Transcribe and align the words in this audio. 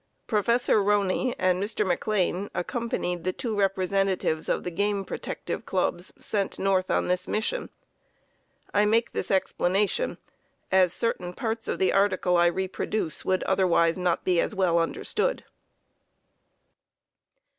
Prof. 0.25 0.67
Roney 0.67 1.35
and 1.37 1.61
Mr. 1.61 1.85
McLean 1.85 2.49
accompanied 2.55 3.23
the 3.23 3.31
two 3.31 3.55
representatives 3.55 4.49
of 4.49 4.63
the 4.63 4.71
Game 4.71 5.05
Protective 5.05 5.63
Clubs 5.63 6.11
sent 6.17 6.57
North 6.57 6.89
on 6.89 7.05
this 7.07 7.27
mission. 7.27 7.69
I 8.73 8.83
make 8.85 9.11
this 9.11 9.29
explanation 9.29 10.17
as 10.71 10.91
certain 10.91 11.33
parts 11.33 11.67
of 11.67 11.77
the 11.77 11.93
article 11.93 12.35
I 12.35 12.47
reproduce 12.47 13.23
would 13.25 13.43
otherwise 13.43 13.95
not 13.99 14.23
be 14.23 14.39
as 14.41 14.55
well 14.55 14.79
understood. 14.79 15.43